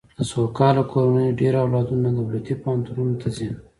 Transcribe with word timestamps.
د 0.17 0.19
سوکاله 0.31 0.83
کورنیو 0.91 1.37
ډېر 1.41 1.53
اولادونه 1.63 2.07
دولتي 2.11 2.53
پوهنتونونو 2.63 3.13
ته 3.21 3.27
ځي. 3.35 3.49